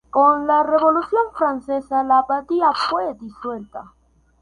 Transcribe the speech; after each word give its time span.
Con 0.09 0.47
la 0.47 0.63
Revolución 0.63 1.21
francesa 1.35 2.03
la 2.03 2.17
abadía 2.21 2.71
fue 2.89 3.13
disuelta. 3.13 3.93